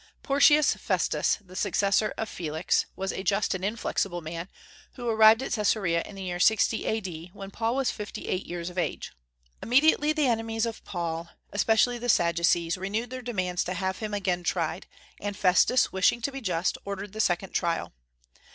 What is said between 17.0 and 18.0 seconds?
the second trial.